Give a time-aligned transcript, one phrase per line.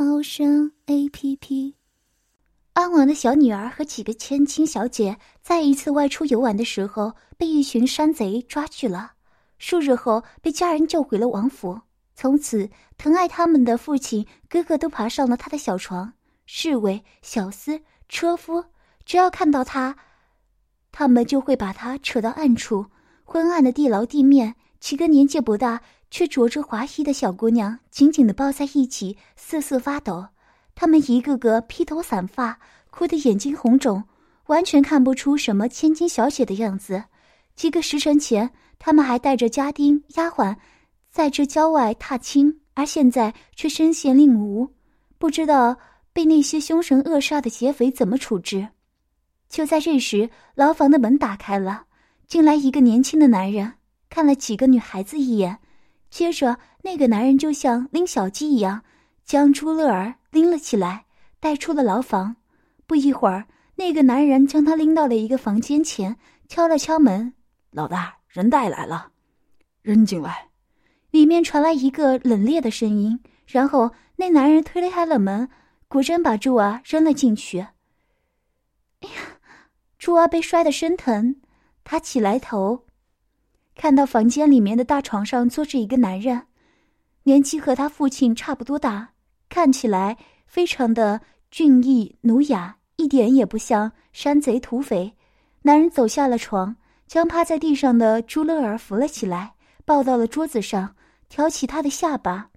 [0.00, 1.74] 猫声 A P P。
[2.74, 9.14] 安王的小女儿和几个千金小姐在一次外出游玩的时候，被一群山贼抓去了。
[9.58, 11.80] 数日后，被家人救回了王府。
[12.14, 16.12] 从此，疼爱他们的父亲、哥哥都爬上了他的小床。
[16.46, 18.66] 侍卫、小厮、车夫，
[19.04, 19.96] 只要看到他，
[20.92, 22.86] 他们就会把他扯到暗处，
[23.24, 24.54] 昏暗的地牢地面。
[24.78, 30.26] 几个年纪不大却着着华衣的小姑娘紧紧的抱在一起，瑟瑟发抖。
[30.74, 32.58] 她们一个个披头散发，
[32.90, 34.04] 哭得眼睛红肿，
[34.46, 37.04] 完全看不出什么千金小姐的样子。
[37.54, 40.54] 几个时辰前，他们还带着家丁丫鬟
[41.10, 44.72] 在这郊外踏青，而现在却身陷令吾，
[45.18, 45.76] 不知道
[46.12, 48.68] 被那些凶神恶煞的劫匪怎么处置。
[49.48, 51.86] 就在这时，牢房的门打开了，
[52.26, 53.74] 进来一个年轻的男人。
[54.08, 55.58] 看了几个女孩子一眼，
[56.10, 58.82] 接着那个男人就像拎小鸡一样，
[59.24, 61.04] 将朱乐儿拎了起来，
[61.38, 62.36] 带出了牢房。
[62.86, 66.16] 不一会儿，那个男人将她拎到了一个房间前，
[66.48, 67.34] 敲了敲门
[67.70, 69.12] ：“老大，人带来了，
[69.82, 70.48] 扔进来。”
[71.10, 75.48] 里面传来一个冷冽的声音，然后那男人推开了门，
[75.88, 77.60] 果真把朱儿扔了进去。
[77.60, 79.38] 哎呀，
[79.98, 81.36] 朱儿被摔得生疼，
[81.84, 82.84] 他起来头。
[83.78, 86.42] 看到房间里面的大床上坐着一个男人，
[87.22, 89.10] 年纪和他父亲差不多大，
[89.48, 90.16] 看起来
[90.48, 91.20] 非常的
[91.52, 95.14] 俊逸儒雅，一点也不像山贼土匪。
[95.62, 96.74] 男人走下了床，
[97.06, 100.96] 将趴在地上的朱乐儿扶了起来，抱到了桌子上，
[101.28, 102.50] 挑起他的下巴。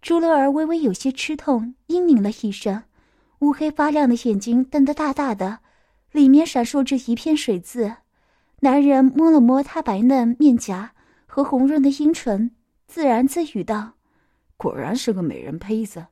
[0.00, 2.82] 朱乐儿微微有些吃痛，嘤咛了一声，
[3.40, 5.58] 乌黑发亮的眼睛瞪得大大的，
[6.12, 7.96] 里面闪烁着一片水渍。
[8.64, 10.92] 男人摸了摸她白嫩面颊
[11.26, 12.52] 和红润的阴唇，
[12.86, 13.94] 自言自语道
[14.56, 16.06] ：“果然是个美人胚子。”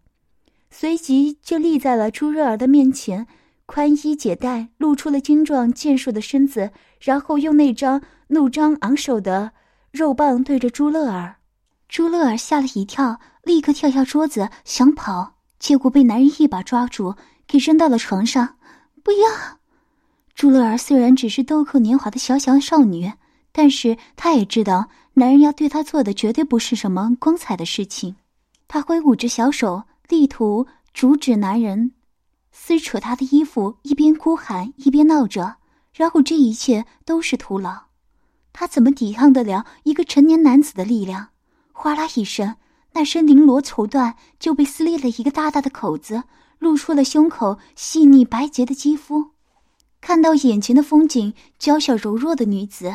[0.69, 3.29] 随即就立在了朱乐儿的面前，
[3.67, 9.53] 宽衣解带，露出了精壮健硕的身子，然后用那张怒张昂首的
[9.93, 11.37] 肉棒对着朱乐儿。
[11.89, 17.15] 朱乐儿吓了一跳，立刻跳下桌子想跑，结果被男人一把抓住，
[17.47, 18.57] 给扔到了床上。
[19.05, 19.60] 不要！
[20.41, 23.13] 朱乐儿虽然只是豆蔻年华的小小少女，
[23.53, 28.17] 但是她也知道男人要对她做的绝对不是什么光彩的事情。
[28.67, 31.93] 她挥舞着小手，力图阻止男人
[32.53, 35.57] 撕扯她的衣服，一边哭喊一边闹着。
[35.93, 37.89] 然后这一切都是徒劳。
[38.55, 41.29] 她怎么抵抗得了一个成年男子的力量？
[41.73, 42.57] 哗啦一声，
[42.95, 46.23] 那身绫罗绸缎就被撕裂了一个大大的口子，
[46.59, 49.33] 露出了胸口细腻白洁的肌肤。
[50.01, 52.95] 看到眼前的风景，娇小柔弱的女子，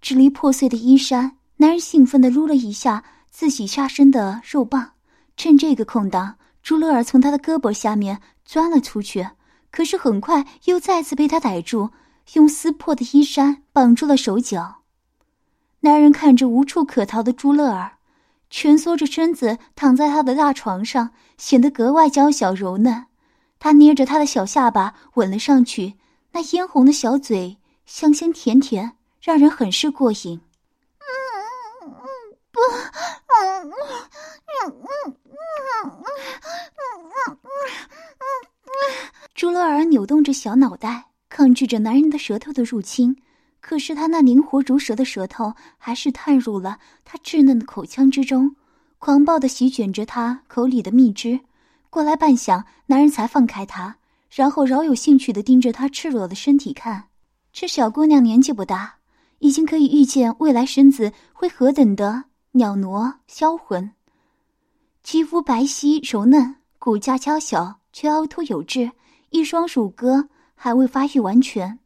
[0.00, 4.92] 支离破碎的衣衫，男人兴奋地撸了一下自己下身的肉棒。
[5.36, 9.28] 趁这个空档，朱乐儿从他的胳膊下面钻了出去，
[9.70, 11.90] 可是很快又再次被他逮住，
[12.34, 14.82] 用撕破的衣衫绑住了手脚。
[15.80, 17.98] 男人看着无处可逃的朱乐儿，
[18.50, 23.06] 蜷缩着身子躺在他的大床上，显得格外娇小柔嫩。
[23.60, 25.94] 他捏着她的小下巴吻了上去。
[26.32, 27.56] 那嫣红的小嘴，
[27.86, 30.40] 香香甜甜，让人很是过瘾。
[31.00, 31.06] 嗯
[31.82, 31.92] 嗯
[32.52, 32.60] 不，
[33.34, 33.72] 嗯嗯
[34.64, 34.72] 嗯
[35.04, 35.14] 嗯
[35.76, 35.90] 嗯
[37.24, 37.38] 嗯嗯
[39.34, 43.16] 朱乐儿扭动着小脑袋，抗拒着男人的舌头的入侵，
[43.60, 48.54] 可是他那灵活如蛇的舌头还是探入了他稚嫩的口腔之中，
[48.98, 51.40] 狂暴的席卷着他口里的蜜汁。
[51.90, 53.96] 过来半晌，男人才放开他。
[54.28, 57.08] 然后饶有兴趣的盯着她赤裸的身体看，
[57.52, 58.98] 这小姑娘年纪不大，
[59.38, 63.90] 已经可以预见未来身子会何等的袅娜销魂。
[65.02, 68.92] 肌肤白皙柔嫩，骨架娇小却凹凸有致，
[69.30, 71.78] 一双乳鸽还未发育完全，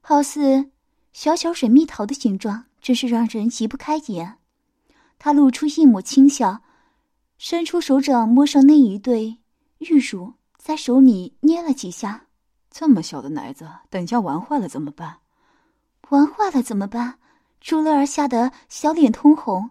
[0.00, 0.70] 好似
[1.12, 4.38] 小小水蜜桃的形状，真是让人移不开眼。
[5.18, 6.62] 她露出一抹轻笑，
[7.38, 9.38] 伸出手掌摸上那一对
[9.78, 10.34] 玉乳。
[10.62, 12.26] 在手里捏了几下，
[12.70, 15.16] 这么小的奶子，等下玩坏了怎么办？
[16.10, 17.18] 玩坏了怎么办？
[17.60, 19.70] 朱乐儿吓得小脸通红，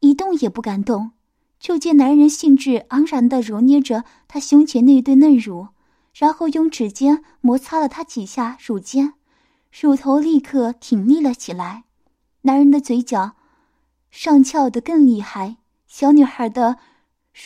[0.00, 1.12] 一动也不敢动。
[1.60, 5.68] 就见男人兴致盎然的揉捏着她胸前那对嫩乳，
[6.12, 9.14] 然后用指尖摩擦了她几下乳尖，
[9.70, 11.84] 乳头立刻挺立了起来。
[12.40, 13.36] 男人的嘴角
[14.10, 16.76] 上翘得更厉害，小女孩的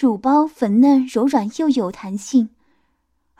[0.00, 2.48] 乳包粉嫩柔软又有弹性，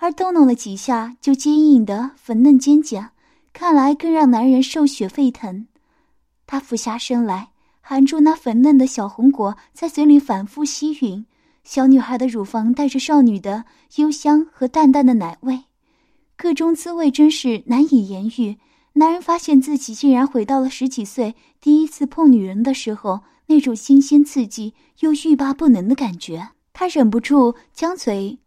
[0.00, 3.10] 而动弄了几下就坚硬的粉嫩尖尖，
[3.52, 5.66] 看来更让男人兽血沸腾。
[6.46, 7.50] 他俯下身来。
[7.80, 11.24] 含住那粉嫩的小红果，在嘴里反复吸吮。
[11.64, 13.64] 小女孩的乳房带着少女的
[13.96, 15.58] 幽香和淡淡的奶味，
[16.36, 18.58] 各种滋味真是难以言喻。
[18.92, 28.38] 男人发现自己竟然回到了十几岁第一次碰女人的时候那种新鲜刺激又欲罢不能的感觉，他忍不住将嘴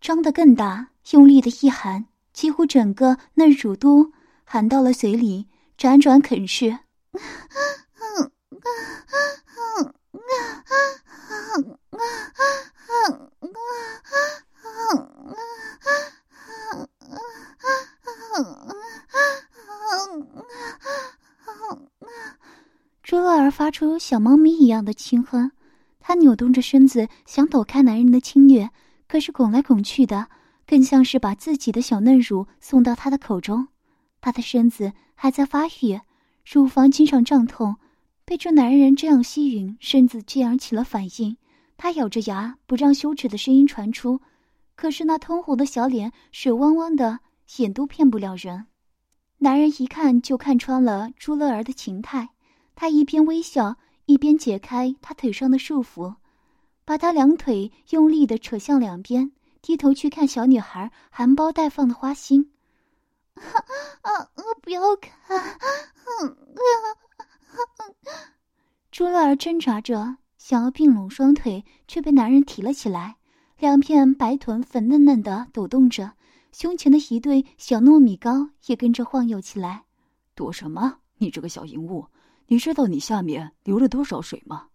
[0.00, 4.12] 张得更大，用力的一含，几乎整个嫩乳都
[4.44, 6.78] 含到了嘴里，辗转啃噬。
[23.02, 25.52] 朱乐儿发出小猫咪一样的轻哼，
[25.98, 28.68] 她扭动着身子想躲开男人的侵略，
[29.08, 30.28] 可是拱来拱去的，
[30.68, 33.68] 更像是把自己的小嫩乳送到他的口中。
[34.20, 35.98] 他的身子还在发育，
[36.44, 37.76] 乳房经常胀痛。
[38.26, 41.38] 被这男人这样吸吮，身子竟然起了反应。
[41.78, 44.20] 他咬着牙，不让羞耻的声音传出。
[44.74, 47.20] 可是那通红的小脸，水汪汪的
[47.56, 48.66] 眼都骗不了人。
[49.38, 52.28] 男人一看就看穿了朱乐儿的情态，
[52.74, 56.16] 他一边微笑，一边解开她腿上的束缚，
[56.84, 59.32] 把她两腿用力的扯向两边，
[59.68, 62.50] 低头去看小女孩含苞待放的花心。
[63.36, 63.42] 啊
[64.00, 64.30] 啊！
[64.62, 65.12] 不要看！
[68.90, 73.16] 朱乐儿挣扎着想要并拢双腿，却被男人提了起来。
[73.58, 76.12] 两片白臀粉嫩嫩的抖动着，
[76.50, 79.84] 胸前的一对小糯米糕也跟着晃悠起来。
[80.34, 81.00] 躲什么？
[81.18, 82.06] 你这个小淫物！
[82.46, 84.68] 你知道你下面流了多少水吗？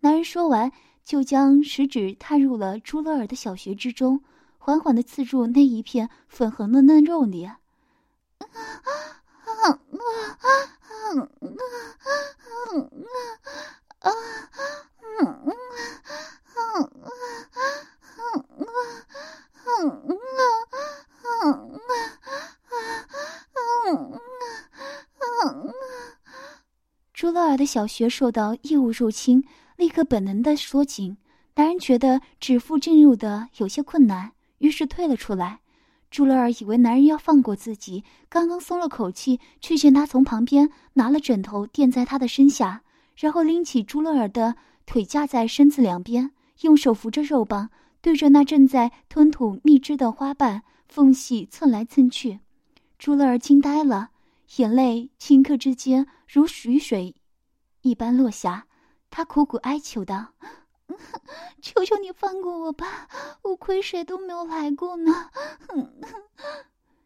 [0.00, 0.72] 男人说完，
[1.04, 4.24] 就将食指探入了朱乐儿的小穴之中，
[4.58, 7.50] 缓缓的刺入那一片粉红的嫩肉里。
[27.12, 31.16] 朱乐儿的小穴受到异物入侵，立刻本能的缩紧。
[31.56, 35.60] 男人觉得指腹进入的有些困难，于是退了出来。
[36.10, 42.82] 朱乐儿以为男人要放过自己，刚刚松了口气，却见他从旁边拿了枕头垫在他的身下，
[43.16, 44.56] 然后拎起朱乐儿的
[44.86, 46.30] 腿架在身子两边，
[46.60, 52.38] 用手扶着肉棒，对着那正在吞吐蜜汁的花瓣缝隙蹭来蹭去。
[52.98, 54.10] 朱乐儿惊呆了，
[54.56, 57.14] 眼泪顷刻之间如雨水
[57.82, 58.66] 一般落下，
[59.16, 60.32] 他苦苦哀求道。
[61.62, 63.08] 求求你放过我吧，
[63.42, 65.30] 我亏谁都没有来过呢。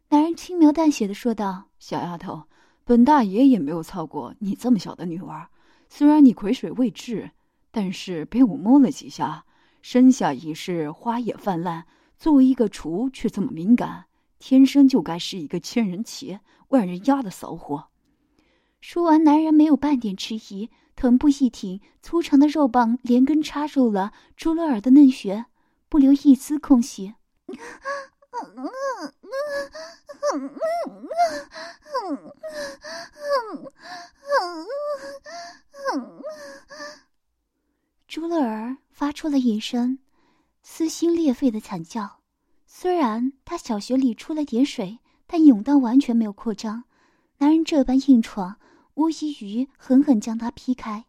[0.08, 2.44] 男人轻描淡写的说道：“小丫头，
[2.82, 5.50] 本大爷也没有操过你这么小的女娃。
[5.90, 7.30] 虽然你癸水未至，
[7.70, 9.44] 但是被我摸了几下，
[9.82, 11.84] 身下已是花叶泛滥。
[12.16, 14.06] 作为一个厨，却这么敏感，
[14.38, 17.88] 天生就该是一个千人骑、万人压的骚货。”
[18.80, 20.70] 说完，男人没有半点迟疑。
[20.98, 25.46] 臀部一挺，粗长的肉棒连根插入了朱乐儿的嫩穴，
[25.88, 27.14] 不留一丝空隙。
[38.08, 40.00] 朱乐儿发出了一声
[40.64, 42.18] 撕心裂肺的惨叫。
[42.66, 46.82] 虽然他小穴里出了点水，但甬道完全没有扩张。
[47.36, 48.58] 男人这般硬闯。
[48.98, 51.04] 无异于狠狠将他劈开，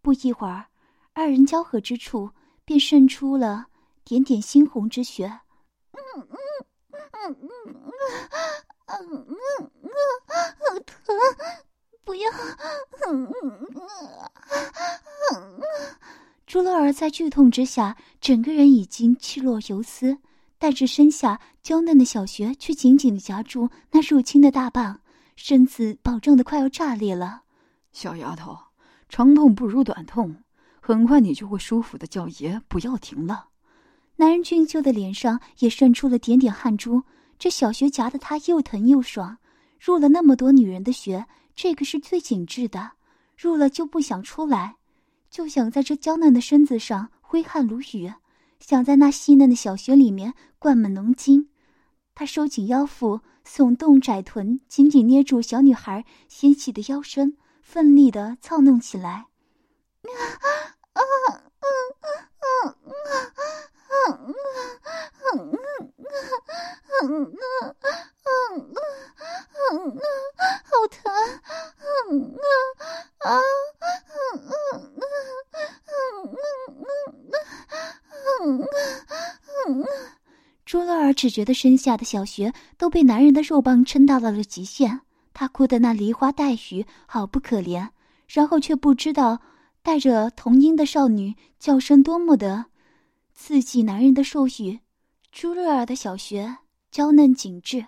[0.00, 0.64] 不一会儿，
[1.12, 2.30] 二人交合之处
[2.64, 3.66] 便渗出了
[4.02, 5.26] 点点猩红之血。
[5.92, 6.38] 嗯嗯
[7.12, 7.92] 嗯嗯
[8.86, 9.90] 嗯嗯嗯
[10.58, 11.14] 好疼！
[12.02, 12.30] 不要！
[13.08, 13.82] 嗯嗯嗯
[15.34, 15.62] 嗯嗯
[16.46, 20.16] 朱乐儿在剧痛之下，整个人已经气若游丝，
[20.58, 24.98] 但是身下娇嫩的小穴却紧紧的夹住那入侵的大棒。
[25.36, 27.42] 身子保证的快要炸裂了，
[27.92, 28.56] 小丫头，
[29.08, 30.36] 长痛不如短痛，
[30.80, 33.48] 很快你就会舒服的叫爷不要停了。
[34.16, 37.02] 男人俊秀的脸上也渗出了点点汗珠，
[37.38, 39.38] 这小穴夹得他又疼又爽。
[39.80, 42.92] 入了那么多女人的穴，这个是最紧致的，
[43.36, 44.76] 入了就不想出来，
[45.30, 48.12] 就想在这娇嫩的身子上挥汗如雨，
[48.60, 51.48] 想在那细嫩的小穴里面灌满浓精。
[52.14, 59.26] 他收紧腰腹，耸动窄臀，紧紧捏住小女孩纤细的腰身，奋力的操弄起来。
[70.64, 71.02] 好疼！
[73.20, 73.40] 啊！
[80.64, 85.00] 朱乐儿只觉得身下的小穴都被男人的肉棒撑到了了极限，
[85.32, 87.88] 她哭得那梨花带雨，好不可怜。
[88.26, 89.42] 然后却不知道，
[89.82, 92.64] 带着童音的少女叫声多么的
[93.34, 94.80] 刺激男人的兽欲。
[95.30, 96.56] 朱乐儿的小穴
[96.90, 97.84] 娇嫩紧致，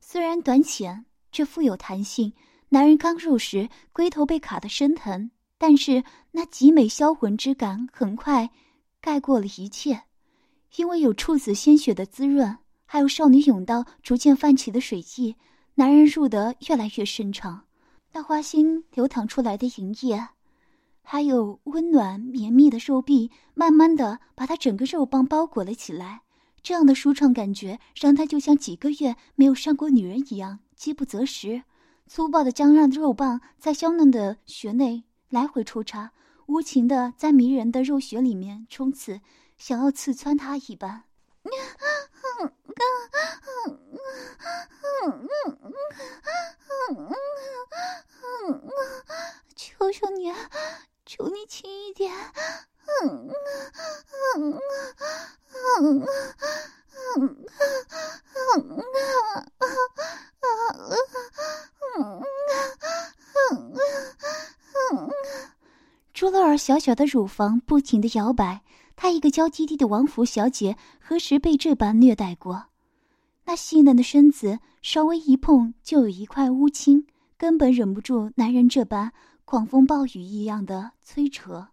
[0.00, 2.34] 虽然短浅，却富有弹性。
[2.68, 8.50] 男人刚入时，龟头被卡得生疼，但是那极美销魂之感很快
[9.00, 10.02] 盖过了一切。
[10.76, 15.36] 因为有处子鲜血的滋润，还有少女甬道逐渐泛起的水迹，
[15.74, 17.64] 男人入得越来越深长。
[18.12, 20.28] 那花心流淌出来的银液，
[21.02, 26.22] 还有温暖绵密的肉壁，慢慢的把他整个肉棒包裹了起来。
[26.62, 31.64] 这样的舒畅感觉，让他就像几个月没有上过女人一样，饥不择食。
[32.06, 36.12] 粗暴的僵硬的肉棒在娇嫩的穴内来回抽插，
[36.46, 39.20] 无情的在迷人的肉穴里面冲刺，
[39.64, 41.04] 想要刺穿他一般。
[49.54, 50.34] 求求你，
[51.06, 52.12] 求你轻一点！
[66.12, 68.62] 朱乐儿小小的乳房不停的摇摆。
[69.02, 72.66] 她一个娇滴滴的王府小姐，何时被这般虐待过？
[73.46, 79.12] 那细嫩的身子稍微一碰就有一块乌青，根本忍不住男人这般
[79.44, 81.70] 狂风暴雨一样的摧扯。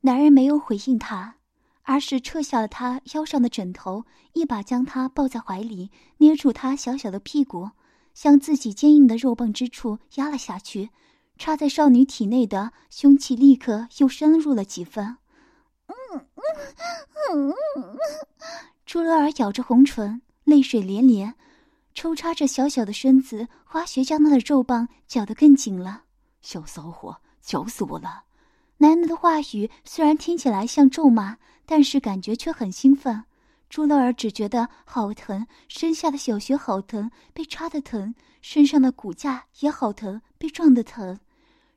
[0.00, 1.34] 男人没有回应她，
[1.82, 7.68] 而是撤下了她腰上的枕头，一把将她抱在怀里，捏住她小小的屁股，
[8.14, 10.88] 向自己坚硬的肉棒之处压了下去。
[11.36, 15.18] 插在少女体内的凶器立刻又深入了几分。
[18.84, 21.34] 朱乐儿咬着红唇，泪水连连，
[21.94, 26.02] 抽插着小小的身子，花穴将她的肉棒搅得更紧了。
[26.40, 28.24] 小骚货，绞死我了！
[28.78, 33.24] 男人的话语虽然听起来像咒骂，但是感觉却很兴奋。
[33.70, 41.18] 朱乐儿只觉得好疼，身下的小穴好疼，被插的疼；身上的骨架也好疼，被撞的疼。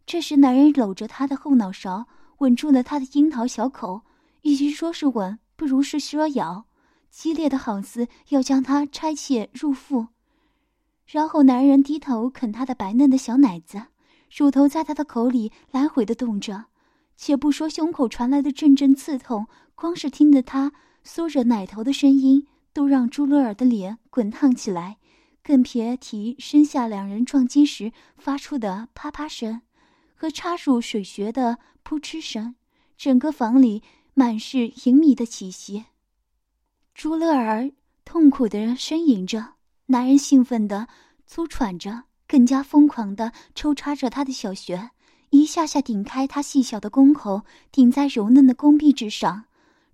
[0.05, 2.07] 这时，男人搂着她的后脑勺，
[2.39, 4.01] 吻住了她的樱桃小口。
[4.45, 6.65] 与其说是吻，不如是蛇咬，
[7.09, 10.09] 激烈的好似要将她拆卸入腹。
[11.07, 13.81] 然后男人低头啃她的白嫩的小奶子，
[14.29, 16.65] 乳头在他的口里来回的动着。
[17.17, 20.71] 且不说胸口传来的阵阵刺痛，光是听着他
[21.03, 24.97] 缩着奶头的声音，都让朱乐尔的脸滚烫起来，
[25.41, 29.61] 更别提身下两人撞击时发出的啪啪声
[30.13, 32.53] 和插入水穴的扑哧声，
[32.95, 33.81] 整个房里。
[34.17, 35.83] 满是淫靡的气息，
[36.93, 37.69] 朱乐儿
[38.05, 39.55] 痛苦的呻吟着，
[39.87, 40.87] 男人兴奋的
[41.27, 44.91] 粗喘着，更加疯狂的抽插着他的小穴，
[45.31, 47.43] 一下下顶开他细小的宫口，
[47.73, 49.43] 顶在柔嫩的宫壁之上。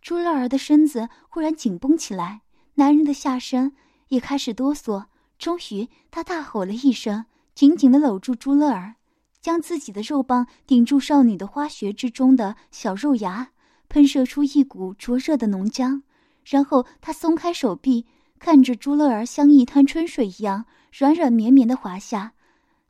[0.03, 2.41] 朱乐儿的身子忽然紧绷起来，
[2.75, 3.73] 男人的下身
[4.09, 5.05] 也开始哆嗦。
[5.39, 7.25] 终于，他大吼了一声，
[7.55, 8.97] 紧紧的搂住朱乐儿，
[9.41, 13.50] 将自己的肉棒顶住少女的花穴之中的小肉芽。
[13.91, 16.01] 喷射出一股灼热的浓浆，
[16.45, 18.05] 然后他松开手臂，
[18.39, 20.63] 看着朱乐儿像一滩春水一样
[20.97, 22.31] 软软绵绵的滑下，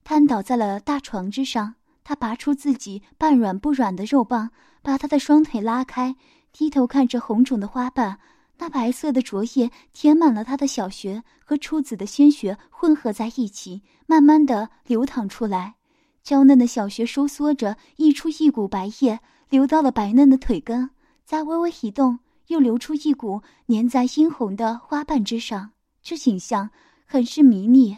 [0.04, 1.74] 瘫倒在了大床之上。
[2.04, 4.52] 他拔出自己半软不软的肉棒，
[4.84, 6.16] 把他的双腿拉开，
[6.54, 8.20] 低头看着红肿的花瓣，
[8.60, 15.74] 那白色的浊液填满了他的小穴，和初子的鲜血混合在一起，慢慢的流淌出来。
[16.22, 19.20] 娇嫩的小穴收缩着，溢出一股白液。
[19.52, 20.90] 流到了白嫩的腿根，
[21.26, 25.72] 再微微一动，又流出一股粘在殷红的花瓣之上。
[26.02, 26.70] 这景象
[27.06, 27.98] 很是迷腻。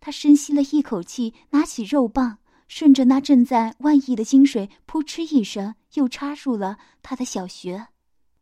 [0.00, 7.88] 他深吸了一口气，拿起肉棒，顺着那正在万溢的精水，扑哧一声，又插入了他的小穴。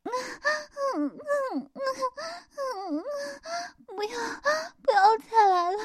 [3.86, 4.10] 不要，
[4.80, 5.78] 不要再来了！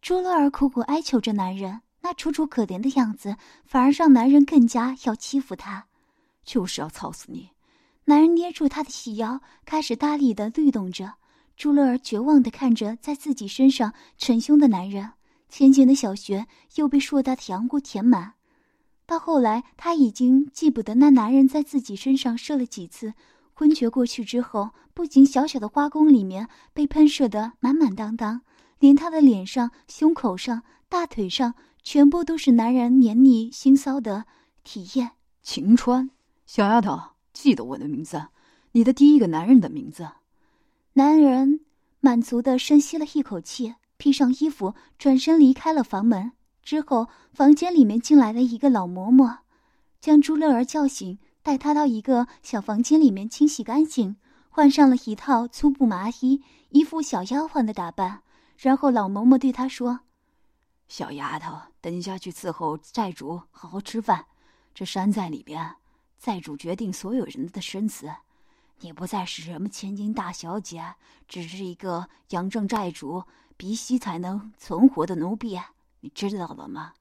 [0.00, 5.86] 朱乐儿苦苦哀求着男人，那楚楚可怜的样子反而让男人更加要欺负她，
[6.44, 7.50] 就是要操死你。
[8.04, 11.14] 男人捏住她的细腰，开始大力的律动着。
[11.56, 15.12] 朱乐儿绝望的看着在自己身上逞凶的男人。
[15.48, 18.34] 浅浅的小穴又被硕大的阳骨填满。
[19.04, 23.12] 到后来，她已经记不得那男人在自己身上射了几次。
[23.52, 28.40] 昏厥过去之后，不仅小小的花宫里面被喷射得满满当当。
[28.78, 34.24] 连他的脸上、胸口上、大腿上，全部都是男人黏腻腥骚的
[34.64, 35.10] 体液。
[35.42, 36.10] 晴川，
[36.46, 36.98] 小丫头，
[37.32, 38.28] 记得我的名字，
[38.72, 40.08] 你的第一个男人的名字。
[40.94, 41.60] 男人
[42.00, 46.32] 满足的深吸了一口气，披上衣服，转身离开了房门。
[46.62, 49.38] 之后，房间里面进来了一个老嬷嬷，
[50.00, 54.16] 将朱乐儿叫醒，带她到一个小房间里面清洗干净，
[54.50, 58.20] 换上了一套粗布麻衣，一副小丫鬟的打扮。
[58.58, 60.00] 然后老嬷嬷对他说
[60.88, 64.26] ：“小丫头，等下去伺候寨主好好吃饭。
[64.74, 65.74] 这山寨里边，
[66.18, 68.10] 寨主决定所有人的生死。
[68.82, 70.94] 你不再是什么千金大小姐，
[71.26, 73.24] 只是一个杨正寨主
[73.56, 75.58] 鼻息才能存活的奴婢。
[76.00, 76.92] 你知道了吗？”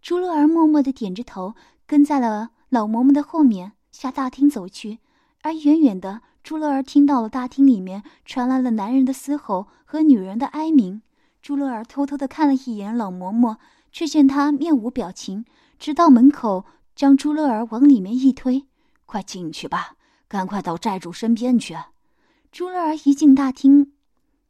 [0.00, 1.54] 朱乐儿默默的点着头，
[1.86, 4.98] 跟在了老嬷嬷的后面下大厅走去。
[5.42, 6.20] 而远远的。
[6.40, 11.02] 朱乐儿听到了大厅里面传来了男人的嘶吼和女人的哀鸣。
[11.42, 13.56] 朱乐儿偷偷的看了一眼老嬷嬷，
[13.92, 15.44] 却见她面无表情，
[15.78, 18.64] 直到门口将朱乐儿往里面一推
[19.04, 19.96] ：“快进去吧，
[20.28, 21.76] 赶快到寨主身边去。”
[22.52, 23.92] 朱乐儿一进大厅，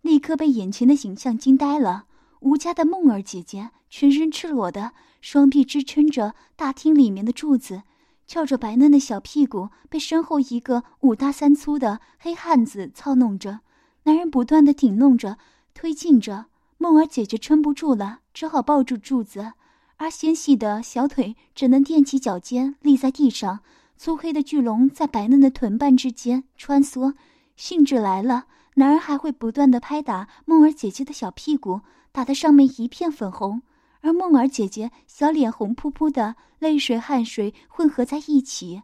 [0.03, 2.07] 立刻被眼前的景象惊呆了。
[2.41, 7.83] 吴家的梦儿姐姐全身赤裸的，双臂支撑着大厅里面的柱子。
[8.27, 13.61] 翘着白嫩的小屁股，被身后一个五大三粗的黑汉子操弄着。
[14.05, 15.39] 男人不断的顶弄着、
[15.75, 19.55] 推进着，梦儿姐姐撑不住了，只好抱住柱子，
[19.97, 23.61] 而纤细的小腿只能踮起脚尖立在地上。
[23.99, 27.15] 粗黑的巨龙在白嫩的臀瓣之间穿梭，
[27.57, 31.81] 兴致来了，男人还会不断的拍打梦儿姐姐的小屁股，
[32.13, 33.63] 打得上面一片粉红。
[34.01, 38.83] 而梦儿姐姐小脸红扑扑的，泪水汗水混合在一起，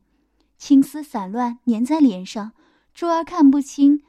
[0.58, 2.50] 青丝散乱粘在脸上。
[2.92, 4.02] 珠儿看不清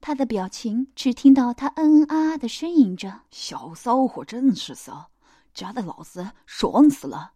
[0.00, 5.10] 她的表情，只听到她嗯嗯啊啊的呻吟着：“小骚货真是骚，
[5.54, 7.34] 夹得老子爽死了。”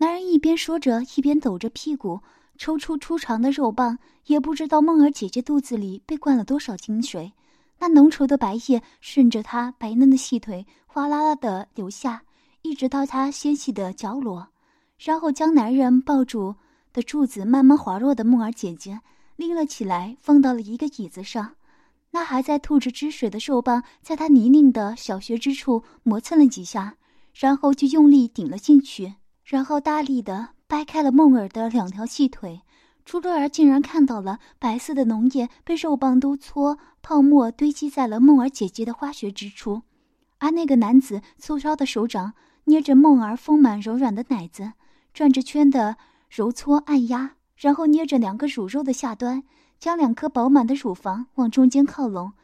[0.00, 2.20] 男人一边说着，一边抖着屁股，
[2.56, 7.32] 抽出粗长的肉棒，也不知道梦儿姐姐肚子里被灌了多少精水。
[7.80, 12.22] 那浓稠的白液顺着她白嫩的细腿哗啦啦的流下，
[12.62, 14.46] 一直到她纤细的脚裸，
[14.98, 16.54] 然后将男人抱住
[16.92, 19.00] 的柱子慢慢滑落的梦儿姐姐
[19.34, 21.54] 拎了起来，放到了一个椅子上。
[22.10, 26.96] 那还在吐着汁水的肉棒在她泥泞的小穴之处磨蹭了几下，
[27.34, 29.14] 然后就用力顶了进去，
[29.48, 32.60] 然后大力的掰开了梦儿的两条细腿。
[33.06, 39.80] 朱乐儿竟然看到了白色的脓液被肉棒都搓泡沫堆积在了梦儿姐姐的花穴之处，
[40.36, 42.34] 而那个男子粗糙的手掌
[42.64, 44.74] 捏着梦儿丰满柔软的奶子，
[45.14, 45.96] 转着圈的
[46.28, 49.42] 揉搓按压，然后捏着两个乳肉的下端，
[49.78, 52.34] 将两颗饱满的乳房往中间靠拢，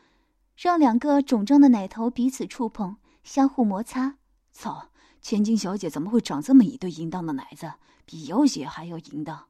[0.56, 4.14] 让两个肿胀的奶头彼此触碰，相互摩擦。
[4.50, 4.88] 操！
[5.24, 7.72] 千金小姐怎么会长这么一对淫荡的奶子，
[8.04, 9.46] 比妖姐还要淫荡？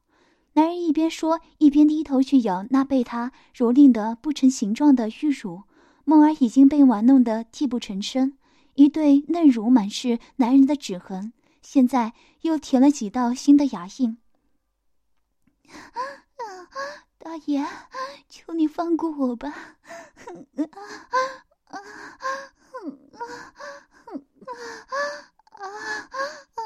[0.53, 5.63] 男人一边说，一边低头去咬那被他蹂躏得不成形状的玉乳。
[6.05, 8.37] 梦儿已经被玩弄得泣不成声，
[8.75, 14.17] 一对嫩乳满是男人的指痕，现在又填了几道新的牙印。
[17.17, 17.67] 大爷，
[18.29, 19.53] 求你放过我吧！
[25.59, 26.17] 啊啊
[26.55, 26.61] 啊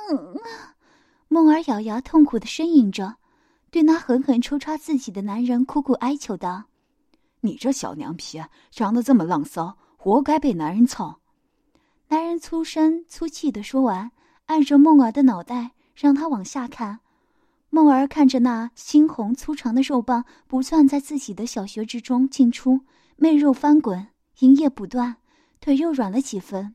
[1.28, 3.16] 梦儿咬牙痛苦的呻吟着。
[3.72, 6.64] 对那狠狠抽插自己的男人苦苦哀求道
[7.42, 11.20] ：“你这小娘皮，长得这么浪骚，活该被男人操。”
[12.10, 14.10] 男人粗声粗气的说完，
[14.48, 17.02] 按着梦儿的脑袋，让她往下看。
[17.70, 22.82] 梦儿看着那猩红粗长的肉棒不断在自己的小穴之中进出，
[23.18, 24.08] 媚肉翻滚，
[24.40, 25.18] 营液不断，
[25.62, 26.74] 腿又软了几分。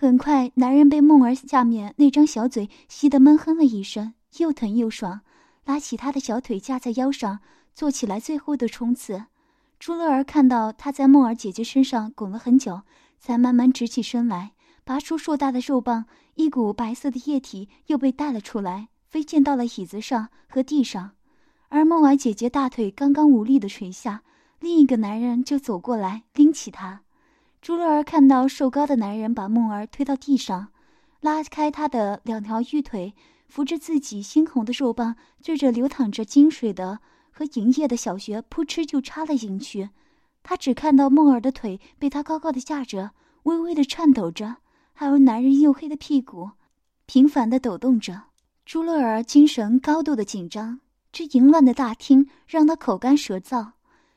[0.00, 5.20] 很快，男人被梦儿下面那张小嘴吸得闷哼了一声，又疼又爽。
[5.66, 7.40] 拉起他的小腿架在腰上，
[7.74, 9.22] 做起来最后的冲刺。
[9.78, 12.80] 朱乐儿看到他在梦儿姐姐身上拱了很久，
[13.18, 14.52] 才慢慢直起身来，
[14.84, 21.10] 拔出硕大的肉棒，一股白色的液体又被带了出来，飞溅到了椅子上和地上。
[21.68, 24.22] 而梦儿姐姐大腿刚刚无力的垂下，
[24.60, 27.02] 另一个男人就走过来拎起她。
[27.60, 30.68] 朱乐儿看到瘦高的男人把梦儿推到地上，
[31.20, 33.14] 拉开他的两条玉腿，
[33.48, 39.90] 扶着自己猩红的肉棒，对着流淌着金水的和银液的小穴扑哧就插了进去。
[40.42, 43.10] 他只看到梦儿的腿被他高高的架着，
[43.42, 44.56] 微微的颤抖着，
[44.94, 46.52] 还有男人黝黑的屁股
[47.04, 48.22] 频繁的抖动着。
[48.64, 50.80] 朱乐儿精神高度的紧张，
[51.12, 53.72] 这淫乱的大厅让他口干舌燥，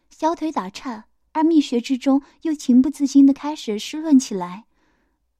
[0.10, 1.04] 小腿打颤。
[1.34, 4.66] 而蜜穴之中又情不自禁的开始湿润起来，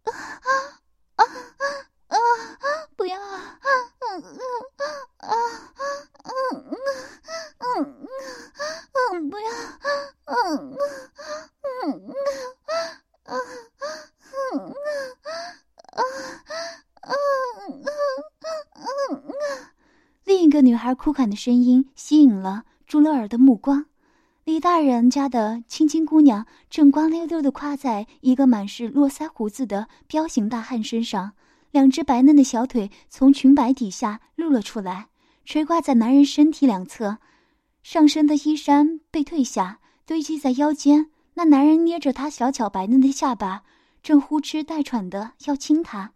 [0.04, 0.52] 啊啊
[1.16, 1.24] 啊
[2.08, 2.18] 啊啊！
[2.96, 3.40] 不要啊！
[4.10, 4.38] 嗯嗯
[5.18, 5.32] 啊
[6.24, 6.32] 嗯
[6.66, 6.78] 嗯
[7.60, 8.08] 嗯
[9.12, 9.50] 嗯不要！
[10.26, 10.78] 嗯
[11.64, 12.14] 嗯嗯
[13.24, 13.32] 啊
[14.54, 14.74] 嗯
[15.94, 16.02] 啊
[17.02, 17.12] 啊
[19.12, 19.24] 嗯
[20.24, 23.86] 另一个女孩哭喊的声音吸引了朱乐尔的目光。
[24.46, 31.32] 李大人家的青青姑娘正光溜溜地跨在一个满是络腮胡子的彪形大汉身上，
[31.72, 35.08] 两只白嫩的小腿从裙摆底下露了出来，
[35.46, 37.20] 垂挂在男人身体两侧。
[37.84, 41.10] 上身的衣衫被褪下，堆积在腰间。
[41.36, 43.64] 那男人捏着她小巧白嫩的下巴，
[44.02, 46.12] 正呼哧带喘的要亲她。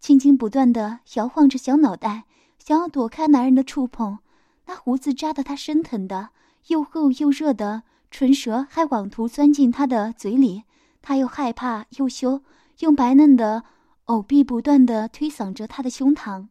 [0.00, 2.24] 青青不断地摇晃着小脑袋，
[2.58, 4.18] 想要躲开男人的触碰。
[4.66, 6.30] 那胡子扎得她生疼的。
[6.68, 10.64] 又厚又热的唇舌还妄图钻进他的嘴里，
[11.02, 12.42] 他又害怕又羞，
[12.80, 13.64] 用白嫩的
[14.04, 16.48] 藕臂不断的推搡着他的胸膛。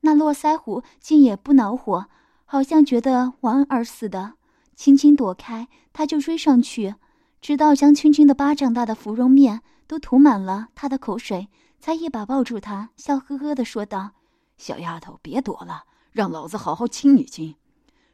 [0.00, 2.06] 那络腮胡竟也不恼火，
[2.44, 4.34] 好像觉得玩儿似的，
[4.74, 6.94] 轻轻躲开，他就追上去，
[7.40, 14.12] 直到将青青的巴掌大的芙蓉面都涂满了他的口水，才一把抱住他，笑呵呵的说道
[14.56, 17.54] ：“小丫头，别躲了，让老子好好亲一亲。”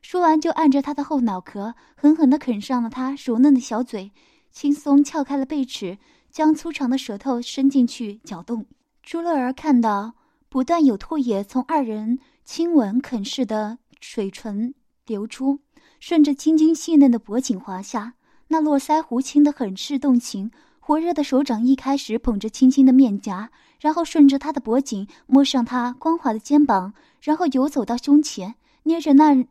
[0.08, 4.12] 说完，就按着他的后脑壳，狠狠地啃上了他柔嫩的小嘴，
[4.52, 5.98] 轻松撬开了贝齿，
[6.30, 8.66] 将粗长的舌头伸进去搅动。
[9.02, 10.14] 朱乐儿看到，
[10.48, 14.74] 不断有唾液从二人亲吻啃噬的水唇
[15.06, 15.58] 流出，
[15.98, 18.14] 顺着青青细嫩的脖颈滑下，
[18.46, 20.52] 那络腮胡亲得很是动情。
[20.78, 29.44] 火热的手掌一开始捧着青青的面颊，然后顺着他的脖颈摸上他光滑的肩膀，然后游走到胸前，捏着那。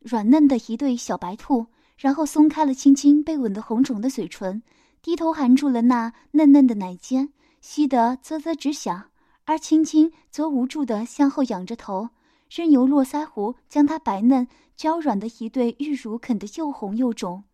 [0.00, 1.66] 软嫩的一对小白兔，
[1.98, 4.62] 然后松开了青青被吻得红肿的嘴唇，
[5.02, 9.10] 低头含住了那嫩嫩的奶尖，吸得啧啧直响。
[9.44, 12.08] 而青青则无助地向后仰着头，
[12.48, 17.44] 任由络腮胡将她白嫩娇软的一对玉乳啃得又红又肿。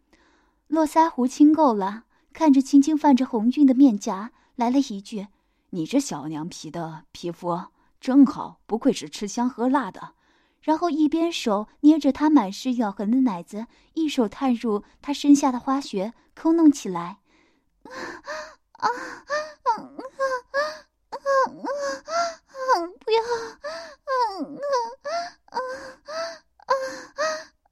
[0.69, 5.27] 络腮胡亲够了，看着青青泛着红晕的面颊，来了一句
[5.71, 7.59] ：“你这小娘皮的皮肤
[8.01, 10.13] 真好，不愧是吃香喝辣的。”
[10.67, 17.19] 然后一边手捏着她满是咬痕的奶子，一手探入她身下的花穴抠弄起来。
[17.85, 17.93] 啊
[18.73, 19.79] 啊啊啊
[21.11, 21.19] 啊
[22.49, 22.83] 啊！
[23.05, 23.23] 不要！
[23.23, 23.31] 啊
[24.03, 24.51] 啊
[25.51, 26.35] 啊啊啊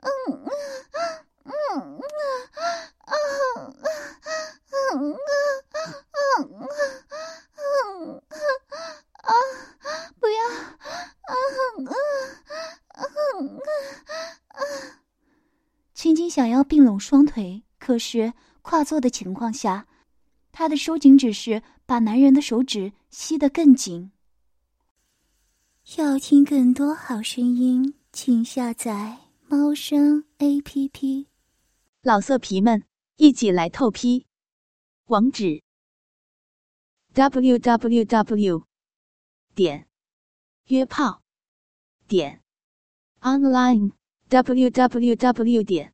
[0.05, 0.15] 啊
[11.87, 12.34] 啊
[16.35, 19.87] 想要并拢双腿，可是跨坐的情况下，
[20.51, 24.11] 他的收紧只是把男人的手指吸得更紧。
[25.97, 29.17] 要听更多好声音，请下载
[29.47, 31.29] 猫声 A P P。
[32.03, 32.83] 老色皮们，
[33.15, 34.27] 一起来透批！
[35.05, 35.63] 网址
[37.13, 38.65] ：w w w.
[39.55, 39.87] 点
[40.67, 41.23] 约炮
[42.09, 42.43] 点
[43.21, 43.93] online
[44.29, 45.63] w w w.
[45.63, 45.94] 点